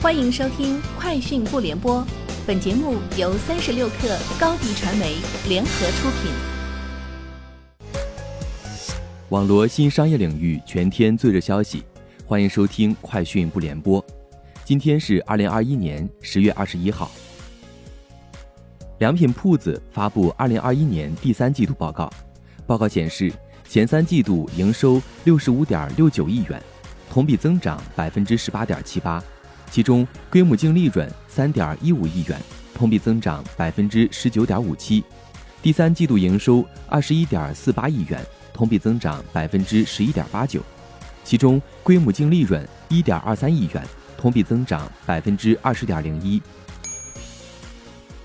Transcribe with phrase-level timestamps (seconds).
[0.00, 2.00] 欢迎收听《快讯不联播》，
[2.46, 5.16] 本节目由三十六克高低传媒
[5.48, 6.30] 联合出品。
[9.30, 11.82] 网罗新商业领域全天最热消息，
[12.24, 14.00] 欢迎收听《快讯不联播》。
[14.64, 17.10] 今天是二零二一年十月二十一号。
[19.00, 22.08] 良品铺子发布二零二一年第三季度报告，
[22.68, 23.32] 报告显示，
[23.68, 26.62] 前三季度营收六十五点六九亿元，
[27.10, 29.20] 同比增长百分之十八点七八。
[29.70, 32.40] 其中，规模净利润三点一五亿元，
[32.74, 35.02] 同比增长百分之十九点五七；
[35.62, 40.60] 第三季度营收二十一点四八亿元，同比增长百分之十一点八九。
[41.22, 43.84] 其中，规模净利润一点二三亿元，
[44.16, 46.42] 同比增长百分之二十点零一。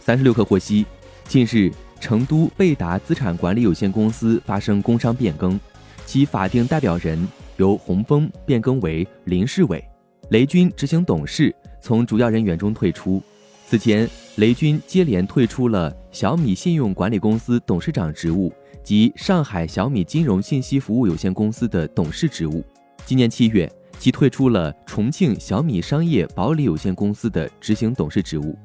[0.00, 0.86] 三十六氪获悉，
[1.26, 5.60] 近日，成都贝达资产管理有限公司发生工商变更，
[6.06, 9.91] 其法定代表人由洪峰变更为林世伟。
[10.32, 13.22] 雷军执行董事从主要人员中退出。
[13.66, 18.50] 此前，雷军接连退出了小米信用管理公司董事长职务
[18.82, 22.64] 及上海小米金融信息服务有限公司的董事职务。
[23.04, 28.56] 今年七月，其退出了重庆小米商业保理有限公司的执行董事职务。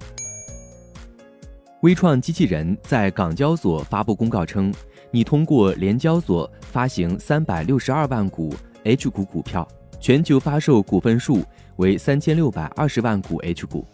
[1.81, 4.73] 微创机器人在港交所发布公告称，
[5.11, 9.67] 拟通过联交所发行三百六十二万股 H 股股票。
[9.99, 11.43] 全球发售股份数
[11.77, 13.85] 为三千六百二十万股 H 股，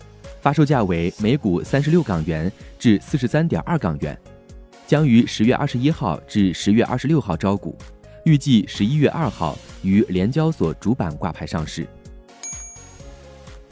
[0.42, 4.18] 发售价为每股三十六港元至四十三点二港元，
[4.86, 7.76] 将于十月二十一号至十月二十六号招股，
[8.26, 11.88] 预计十一月二号于联交所主板挂牌上市。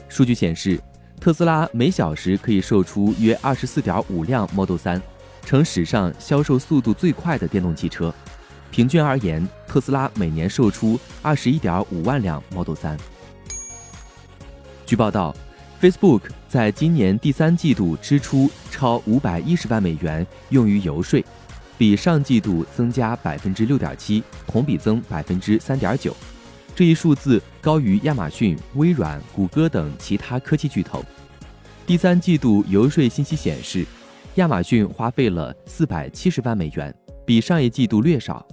[0.08, 0.80] 数据显示，
[1.20, 5.00] 特斯拉每小时可以售出约二十四点五辆 Model 三，
[5.44, 8.12] 成史上销售速度最快的电动汽车。
[8.72, 12.98] 平均而言，特斯拉每年售出二十一点五万辆 Model 3。
[14.86, 15.36] 据报道
[15.78, 21.22] ，Facebook 在今年第三季度支出超五百一十万美元用于游说，
[21.76, 26.16] 比上季度增加百分之六点七，同比增百分之三点九。
[26.74, 31.04] 这一数字高于亚马逊、微软、谷歌等其他科技巨头。
[31.86, 33.84] 第三季度游说信息显示，
[34.36, 36.94] 亚马逊花费了四百七十万美元，
[37.26, 38.46] 比上一季度略少。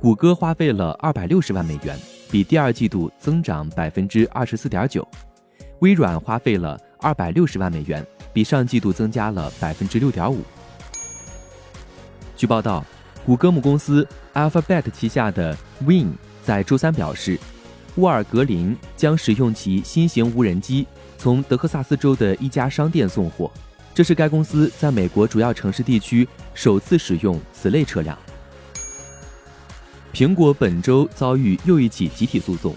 [0.00, 1.98] 谷歌花费了二百六十万美元，
[2.30, 5.02] 比第二季度增长百分之二十四点九；
[5.80, 10.40] 微软花费了二百六十万美元，比上季度增加了百分之六点五。
[12.36, 12.84] 据报道，
[13.26, 16.12] 谷歌母公司 Alphabet 旗下的 Win
[16.44, 17.36] 在周三表示，
[17.96, 20.86] 沃尔格林将使用其新型无人机
[21.16, 23.50] 从德克萨斯州的一家商店送货，
[23.92, 28.16] 这是该公司在美国主要城市地区首次使用此类车辆。
[30.12, 32.74] 苹果本周遭遇又一起集体诉讼，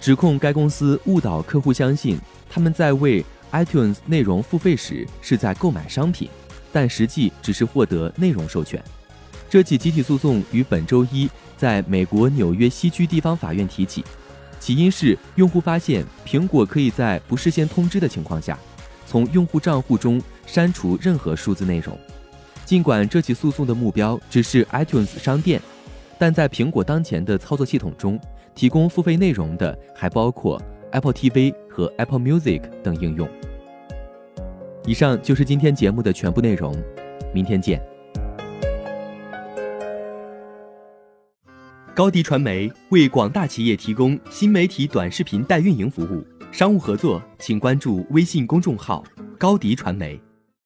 [0.00, 2.18] 指控该公司误导客户相信
[2.50, 6.28] 他们在为 iTunes 内容付费时是在购买商品，
[6.72, 8.82] 但实际只是获得内容授权。
[9.48, 14.04] 这起集体诉讼于本周一在美国纽约西区地方法院提起，
[14.58, 18.58] 起因是用户发现苹果可以在不事先通知的情况下，
[19.06, 21.98] 从用户账户中删除任何数字内容。
[22.66, 25.62] 尽管这起诉讼的目标只是 iTunes 商店。
[26.22, 28.16] 但在苹果当前的操作系统中，
[28.54, 30.56] 提供付费内容的还包括
[30.92, 33.28] Apple TV 和 Apple Music 等应用。
[34.86, 36.72] 以上就是今天节目的全部内容，
[37.34, 37.82] 明天见。
[41.92, 49.02] 高迪传媒为广大企业提供新媒体短视频代运营服务，商务合作请关注微信公众号
[49.36, 50.20] 高迪传媒。